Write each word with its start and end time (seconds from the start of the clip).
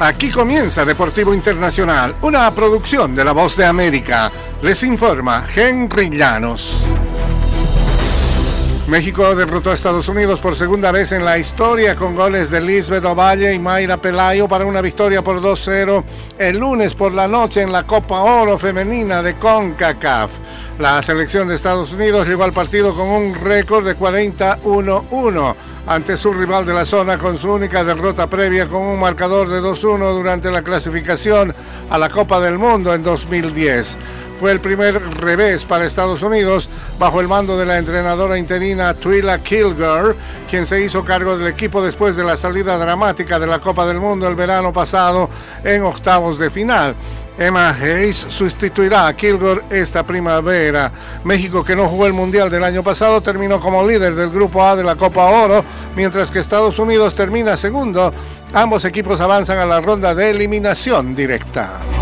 Aquí 0.00 0.30
comienza 0.30 0.84
Deportivo 0.84 1.34
Internacional, 1.34 2.14
una 2.22 2.54
producción 2.54 3.16
de 3.16 3.24
La 3.24 3.32
Voz 3.32 3.56
de 3.56 3.66
América. 3.66 4.30
Les 4.62 4.84
informa 4.84 5.44
Henry 5.52 6.08
Llanos. 6.10 6.84
México 8.86 9.34
derrotó 9.34 9.72
a 9.72 9.74
Estados 9.74 10.08
Unidos 10.08 10.38
por 10.38 10.54
segunda 10.54 10.92
vez 10.92 11.10
en 11.10 11.24
la 11.24 11.36
historia 11.36 11.96
con 11.96 12.14
goles 12.14 12.48
de 12.48 12.60
Lisbeth 12.60 13.04
Ovalle 13.04 13.52
y 13.52 13.58
Mayra 13.58 13.96
Pelayo 13.96 14.46
para 14.46 14.64
una 14.64 14.80
victoria 14.80 15.22
por 15.22 15.42
2-0 15.42 16.04
el 16.38 16.58
lunes 16.58 16.94
por 16.94 17.12
la 17.12 17.26
noche 17.26 17.62
en 17.62 17.72
la 17.72 17.84
Copa 17.84 18.20
Oro 18.20 18.56
Femenina 18.56 19.20
de 19.20 19.34
CONCACAF. 19.34 20.30
La 20.78 21.02
selección 21.02 21.48
de 21.48 21.56
Estados 21.56 21.92
Unidos 21.92 22.28
llegó 22.28 22.44
al 22.44 22.52
partido 22.52 22.94
con 22.94 23.08
un 23.08 23.34
récord 23.34 23.84
de 23.84 23.98
41-1 23.98 25.54
ante 25.88 26.18
su 26.18 26.34
rival 26.34 26.66
de 26.66 26.74
la 26.74 26.84
zona 26.84 27.16
con 27.16 27.38
su 27.38 27.50
única 27.50 27.82
derrota 27.82 28.26
previa 28.26 28.68
con 28.68 28.82
un 28.82 29.00
marcador 29.00 29.48
de 29.48 29.60
2-1 29.62 30.12
durante 30.12 30.50
la 30.50 30.62
clasificación 30.62 31.54
a 31.88 31.98
la 31.98 32.10
Copa 32.10 32.40
del 32.40 32.58
Mundo 32.58 32.92
en 32.92 33.02
2010 33.02 33.96
fue 34.38 34.52
el 34.52 34.60
primer 34.60 35.02
revés 35.16 35.64
para 35.64 35.86
Estados 35.86 36.22
Unidos 36.22 36.68
bajo 36.98 37.20
el 37.20 37.26
mando 37.26 37.58
de 37.58 37.66
la 37.66 37.78
entrenadora 37.78 38.38
interina 38.38 38.94
Twila 38.94 39.42
Kilgore, 39.42 40.14
quien 40.48 40.64
se 40.64 40.80
hizo 40.80 41.04
cargo 41.04 41.36
del 41.36 41.48
equipo 41.48 41.82
después 41.82 42.14
de 42.14 42.22
la 42.22 42.36
salida 42.36 42.78
dramática 42.78 43.40
de 43.40 43.48
la 43.48 43.58
Copa 43.58 43.84
del 43.84 43.98
Mundo 43.98 44.28
el 44.28 44.36
verano 44.36 44.72
pasado 44.72 45.28
en 45.64 45.82
octavos 45.82 46.38
de 46.38 46.50
final. 46.50 46.94
Emma 47.38 47.70
Hayes 47.70 48.16
sustituirá 48.16 49.06
a 49.06 49.14
Kilgore 49.14 49.62
esta 49.70 50.04
primavera. 50.04 50.90
México, 51.22 51.64
que 51.64 51.76
no 51.76 51.88
jugó 51.88 52.06
el 52.06 52.12
Mundial 52.12 52.50
del 52.50 52.64
año 52.64 52.82
pasado, 52.82 53.20
terminó 53.20 53.60
como 53.60 53.86
líder 53.86 54.16
del 54.16 54.30
Grupo 54.30 54.64
A 54.64 54.74
de 54.74 54.82
la 54.82 54.96
Copa 54.96 55.24
Oro, 55.26 55.64
mientras 55.94 56.32
que 56.32 56.40
Estados 56.40 56.78
Unidos 56.80 57.14
termina 57.14 57.56
segundo. 57.56 58.12
Ambos 58.52 58.84
equipos 58.84 59.20
avanzan 59.20 59.58
a 59.58 59.66
la 59.66 59.80
ronda 59.80 60.14
de 60.14 60.30
eliminación 60.30 61.14
directa. 61.14 61.97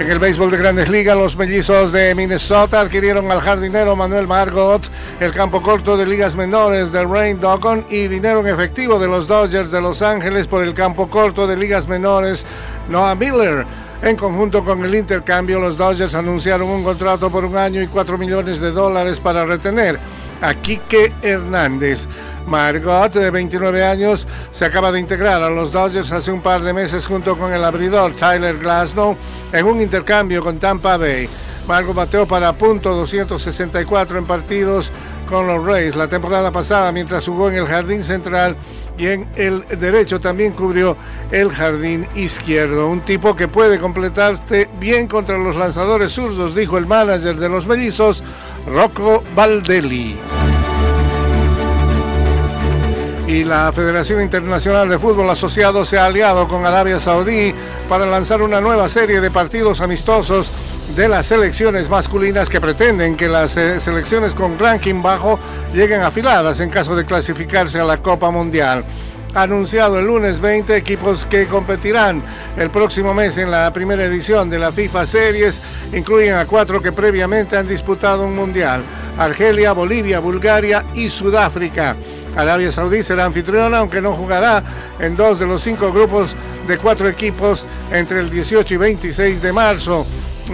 En 0.00 0.10
el 0.10 0.18
béisbol 0.18 0.50
de 0.50 0.56
grandes 0.56 0.88
ligas, 0.88 1.14
los 1.14 1.36
mellizos 1.36 1.92
de 1.92 2.14
Minnesota 2.14 2.80
adquirieron 2.80 3.30
al 3.30 3.42
jardinero 3.42 3.94
Manuel 3.96 4.26
Margot, 4.26 4.90
el 5.20 5.30
campo 5.30 5.60
corto 5.60 5.98
de 5.98 6.06
ligas 6.06 6.34
menores 6.34 6.90
del 6.90 7.06
Rain 7.06 7.38
Dogon 7.38 7.84
y 7.90 8.08
dinero 8.08 8.40
en 8.40 8.46
efectivo 8.46 8.98
de 8.98 9.08
los 9.08 9.26
Dodgers 9.26 9.70
de 9.70 9.82
Los 9.82 10.00
Ángeles 10.00 10.46
por 10.46 10.62
el 10.62 10.72
campo 10.72 11.10
corto 11.10 11.46
de 11.46 11.54
ligas 11.54 11.86
menores 11.86 12.46
Noah 12.88 13.14
Miller. 13.14 13.66
En 14.00 14.16
conjunto 14.16 14.64
con 14.64 14.82
el 14.82 14.94
intercambio, 14.94 15.60
los 15.60 15.76
Dodgers 15.76 16.14
anunciaron 16.14 16.70
un 16.70 16.82
contrato 16.82 17.30
por 17.30 17.44
un 17.44 17.58
año 17.58 17.82
y 17.82 17.86
4 17.86 18.16
millones 18.16 18.58
de 18.58 18.70
dólares 18.70 19.20
para 19.20 19.44
retener 19.44 20.00
a 20.40 20.54
Quique 20.54 21.12
Hernández. 21.22 22.06
Margot, 22.46 23.12
de 23.12 23.30
29 23.30 23.84
años, 23.84 24.26
se 24.52 24.64
acaba 24.64 24.90
de 24.90 25.00
integrar 25.00 25.42
a 25.42 25.50
los 25.50 25.70
Dodgers 25.70 26.10
hace 26.12 26.32
un 26.32 26.40
par 26.40 26.62
de 26.62 26.72
meses 26.72 27.06
junto 27.06 27.38
con 27.38 27.52
el 27.52 27.64
abridor 27.64 28.14
Tyler 28.16 28.58
Glasnow 28.58 29.16
en 29.52 29.66
un 29.66 29.80
intercambio 29.80 30.42
con 30.42 30.58
Tampa 30.58 30.96
Bay. 30.96 31.28
Margot 31.68 31.94
bateó 31.94 32.26
para 32.26 32.52
punto 32.52 32.94
264 32.94 34.18
en 34.18 34.26
partidos 34.26 34.90
con 35.28 35.46
los 35.46 35.64
Rays 35.64 35.94
la 35.94 36.08
temporada 36.08 36.50
pasada 36.50 36.90
mientras 36.90 37.24
jugó 37.24 37.48
en 37.50 37.56
el 37.56 37.66
jardín 37.66 38.02
central 38.02 38.56
y 38.98 39.06
en 39.06 39.28
el 39.36 39.64
derecho 39.78 40.20
también 40.20 40.52
cubrió 40.52 40.96
el 41.30 41.50
jardín 41.50 42.06
izquierdo. 42.14 42.88
Un 42.88 43.00
tipo 43.00 43.34
que 43.34 43.48
puede 43.48 43.78
completarte 43.78 44.68
bien 44.78 45.06
contra 45.06 45.38
los 45.38 45.56
lanzadores 45.56 46.12
zurdos, 46.12 46.54
dijo 46.54 46.76
el 46.76 46.86
manager 46.86 47.36
de 47.36 47.48
los 47.48 47.66
mellizos, 47.66 48.22
Rocco 48.66 49.22
Valdelli 49.34 50.16
y 53.26 53.44
la 53.44 53.72
Federación 53.72 54.20
Internacional 54.20 54.88
de 54.88 54.98
Fútbol 54.98 55.30
Asociado 55.30 55.84
se 55.84 55.98
ha 55.98 56.06
aliado 56.06 56.48
con 56.48 56.66
Arabia 56.66 56.98
Saudí 56.98 57.54
para 57.88 58.04
lanzar 58.04 58.42
una 58.42 58.60
nueva 58.60 58.88
serie 58.88 59.20
de 59.20 59.30
partidos 59.30 59.80
amistosos 59.80 60.50
de 60.96 61.08
las 61.08 61.26
selecciones 61.26 61.88
masculinas 61.88 62.48
que 62.48 62.60
pretenden 62.60 63.16
que 63.16 63.28
las 63.28 63.56
eh, 63.56 63.78
selecciones 63.78 64.34
con 64.34 64.58
ranking 64.58 65.00
bajo 65.00 65.38
lleguen 65.72 66.02
afiladas 66.02 66.58
en 66.58 66.70
caso 66.70 66.96
de 66.96 67.04
clasificarse 67.04 67.78
a 67.78 67.84
la 67.84 68.02
Copa 68.02 68.32
Mundial. 68.32 68.84
Anunciado 69.34 70.00
el 70.00 70.06
lunes 70.06 70.40
20 70.40 70.76
equipos 70.76 71.24
que 71.24 71.46
competirán 71.46 72.20
el 72.56 72.68
próximo 72.70 73.14
mes 73.14 73.38
en 73.38 73.52
la 73.52 73.72
primera 73.72 74.04
edición 74.04 74.50
de 74.50 74.58
la 74.58 74.72
FIFA 74.72 75.06
Series 75.06 75.60
incluyen 75.92 76.34
a 76.34 76.46
cuatro 76.46 76.82
que 76.82 76.90
previamente 76.90 77.56
han 77.56 77.68
disputado 77.68 78.26
un 78.26 78.34
mundial: 78.34 78.82
Argelia, 79.16 79.72
Bolivia, 79.72 80.18
Bulgaria 80.18 80.84
y 80.94 81.08
Sudáfrica. 81.08 81.96
Arabia 82.36 82.72
Saudí 82.72 83.04
será 83.04 83.24
anfitriona, 83.24 83.78
aunque 83.78 84.00
no 84.00 84.14
jugará 84.14 84.64
en 84.98 85.14
dos 85.14 85.38
de 85.38 85.46
los 85.46 85.62
cinco 85.62 85.92
grupos 85.92 86.34
de 86.66 86.78
cuatro 86.78 87.08
equipos 87.08 87.64
entre 87.92 88.18
el 88.18 88.30
18 88.30 88.74
y 88.74 88.76
26 88.76 89.42
de 89.42 89.52
marzo. 89.52 90.06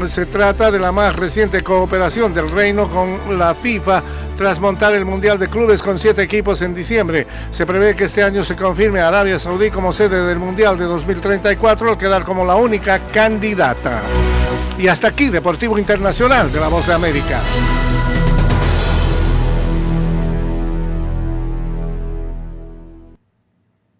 Se 0.06 0.26
trata 0.26 0.70
de 0.70 0.78
la 0.78 0.92
más 0.92 1.16
reciente 1.16 1.62
cooperación 1.62 2.32
del 2.34 2.50
reino 2.50 2.88
con 2.88 3.38
la 3.38 3.54
FIFA 3.54 4.02
tras 4.36 4.60
montar 4.60 4.92
el 4.92 5.04
Mundial 5.04 5.38
de 5.38 5.48
Clubes 5.48 5.82
con 5.82 5.98
siete 5.98 6.22
equipos 6.22 6.62
en 6.62 6.74
diciembre. 6.74 7.26
Se 7.50 7.66
prevé 7.66 7.97
que 7.97 8.04
este 8.04 8.22
año 8.22 8.44
se 8.44 8.54
confirme 8.56 9.00
a 9.00 9.08
Arabia 9.08 9.38
Saudí 9.38 9.70
como 9.70 9.92
sede 9.92 10.26
del 10.26 10.38
Mundial 10.38 10.78
de 10.78 10.84
2034 10.84 11.91
al 11.91 11.98
quedar 11.98 12.24
como 12.24 12.44
la 12.44 12.56
única 12.56 13.06
candidata. 13.06 14.02
Y 14.78 14.88
hasta 14.88 15.08
aquí, 15.08 15.28
Deportivo 15.28 15.78
Internacional 15.78 16.53
de 16.53 16.60
la 16.60 16.68
Voz 16.68 16.86
de 16.86 16.94
América. 16.94 17.41